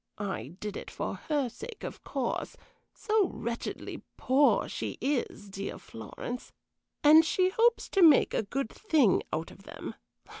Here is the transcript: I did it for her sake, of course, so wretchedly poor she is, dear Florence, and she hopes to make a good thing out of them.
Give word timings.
I 0.17 0.55
did 0.59 0.77
it 0.77 0.89
for 0.89 1.13
her 1.29 1.47
sake, 1.47 1.83
of 1.83 2.03
course, 2.03 2.57
so 2.91 3.27
wretchedly 3.27 4.01
poor 4.17 4.67
she 4.67 4.97
is, 4.99 5.47
dear 5.47 5.77
Florence, 5.77 6.51
and 7.03 7.23
she 7.23 7.49
hopes 7.49 7.87
to 7.89 8.01
make 8.01 8.33
a 8.33 8.41
good 8.41 8.69
thing 8.71 9.21
out 9.31 9.51
of 9.51 9.61
them. 9.61 9.93